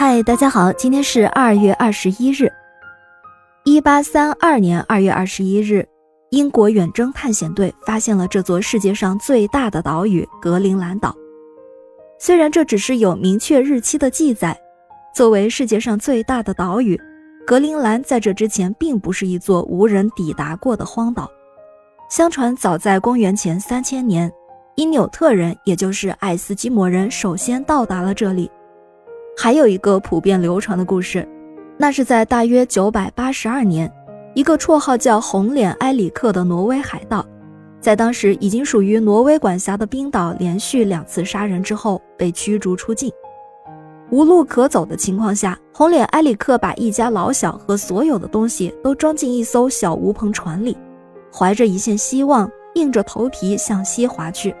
[0.00, 2.48] 嗨，大家好，今天是二月二十一日，
[3.64, 5.84] 一八三二年二月二十一日，
[6.30, 11.12] 英国远征探险队发现了这座世界上最大的岛屿格陵兰岛。
[12.16, 14.56] 虽然这只是有明确日期的记载，
[15.12, 16.96] 作为世界上最大的岛屿，
[17.44, 21.28] 格陵兰在这之前并不是一座无人抵达过的荒岛。
[22.08, 24.32] 相传，早在公元前三千年，
[24.76, 28.48] 因纽特人，也就是爱斯基摩人，首先到达了这里。
[29.40, 31.24] 还有一个普遍流传的故事，
[31.76, 33.88] 那是在大约九百八十二年，
[34.34, 37.24] 一个绰号叫红脸埃里克的挪威海盗，
[37.80, 43.12] 在当时已经属于挪威管辖的冰岛连续两次杀人之后被驱逐出境。
[44.10, 50.76] 无路可走的情况下，红脸埃里克把一家老小和所有的东西都装进一艘小无篷船里，
[51.32, 54.52] 怀着一线希望，硬着头皮向西划去。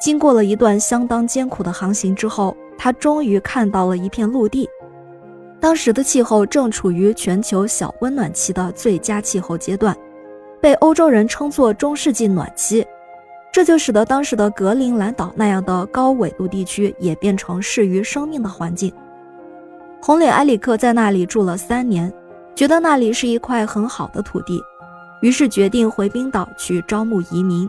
[0.00, 2.56] 经过了一段相当艰苦的航行之后。
[2.78, 4.68] 他终于看到了一片陆地，
[5.58, 9.96] 当时的气候正处于全球小温暖期的最佳气候阶段，
[10.60, 12.86] 被欧洲人称作中世纪暖期，
[13.52, 18.92] 这就使得当时的格陵兰岛那样的高纬度地区也变成适于生命的环境。
[20.02, 22.12] 红脸埃里克在那里住了三年，
[22.54, 24.62] 觉得那里是一块很好的土地，
[25.22, 27.68] 于是决定回冰岛去招募移民。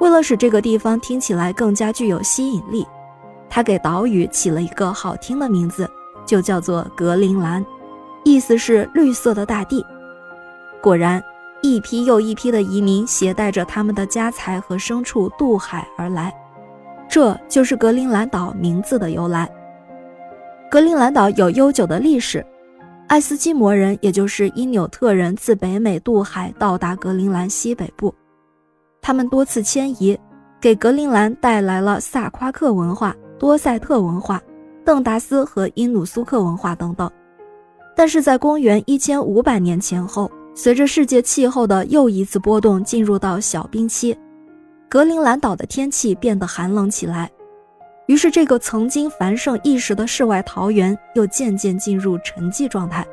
[0.00, 2.84] 为了使这个地方听起来更加具有吸引力。
[3.50, 5.86] 他给岛屿起了一个好听的名字，
[6.24, 7.62] 就叫做格陵兰，
[8.24, 9.84] 意思是绿色的大地。
[10.80, 11.22] 果然，
[11.60, 16.32] 一批又一批的移民携带着他们的家财和牲畜渡海而来，
[17.08, 19.50] 这就是格陵兰岛名字的由来。
[20.70, 22.46] 格陵兰岛有悠久的历史，
[23.08, 28.14] 爱斯基摩人，也就是因纽特人，自北美渡海到达格陵兰西北部，
[29.02, 30.16] 他们多次迁移，
[30.60, 33.12] 给格陵兰带来了萨夸克文化。
[33.40, 34.38] 多塞特文化、
[34.84, 37.10] 邓达斯和因努苏克文化等等，
[37.96, 44.14] 但是在公元一千五百年前后，随着世界气候的又一次波动，进入到小冰期，
[44.90, 47.30] 格陵兰岛的天气变得寒冷起来，
[48.04, 53.06] 于是这个曾经繁盛一时的世外桃源又渐渐进入沉寂状态。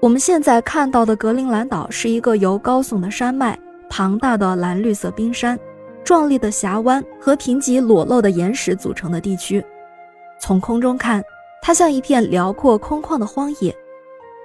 [0.00, 3.58] 我们现在看到的格陵兰岛是一个由高耸的山脉、
[3.90, 5.58] 庞大的蓝绿色冰山。
[6.06, 9.62] 壮丽的峡湾和贫瘠裸露的岩石组成的地区，
[10.38, 11.20] 从空中看，
[11.60, 13.74] 它像一片辽阔空旷的荒野。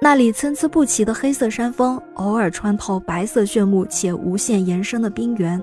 [0.02, 5.62] 那里参差不齐的黑色山峰偶尔穿透白色炫目且无限延伸的冰原。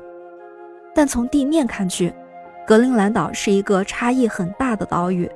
[0.94, 2.14] 但从地面看去，
[2.64, 5.28] 格陵兰岛是一个差异很大的岛屿。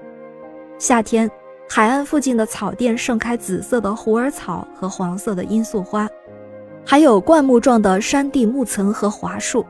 [0.78, 1.28] 夏天，
[1.68, 6.08] 海岸附近的草甸盛开紫色的虎耳草和黄色的罂粟花，
[6.86, 9.66] 还有灌木状的山地木层和桦树。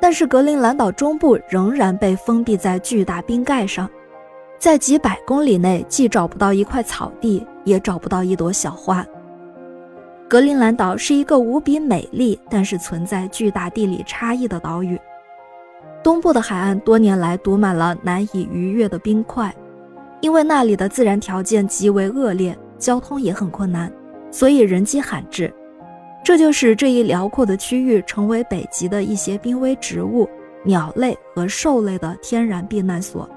[0.00, 3.88] 但是格陵兰岛中部仍然被封闭在巨大冰盖上，
[4.58, 9.04] 在几百公里内既找不到一块草地，也找不到一朵小花。
[10.28, 14.98] 格陵兰岛是一个无比美丽，但是存在巨大地理差异的岛屿。
[16.02, 19.54] 东部的海岸多年来堵满了难以逾越的冰块，
[20.20, 23.92] 因为那里的自然条件极为恶劣，交通也很困难，
[24.30, 25.52] 所以人迹罕至。
[26.26, 30.28] 这就使这一辽阔的区域成为北极的一些濒危植物、
[30.64, 33.30] 鸟类和兽类的天然避难所。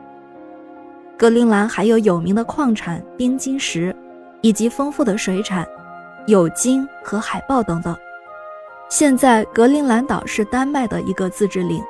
[1.16, 3.96] 格陵兰还有有名的矿产冰晶石，
[4.42, 5.68] 以及丰富的水产，
[6.26, 7.96] 有鲸和海豹等等。
[8.90, 11.84] 现在，格陵兰岛是丹麦的一个自治领，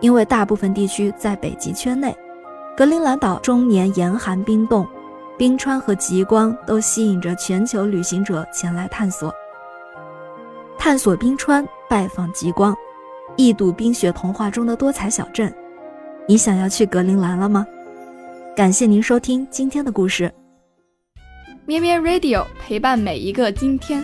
[0.00, 2.16] 因为大部分地区在北极圈内。
[2.74, 4.88] 格陵兰岛终年严寒冰冻，
[5.36, 9.30] 冰川和极光都吸引着全球旅行者前来探索。
[10.80, 12.74] 探索冰川，拜访极光，
[13.36, 15.54] 一睹冰雪童话中的多彩小镇。
[16.26, 17.66] 你想要去格陵兰了吗？
[18.56, 20.32] 感谢您收听今天的故事。
[21.66, 24.02] 咩咩 Radio 陪伴每一个今天。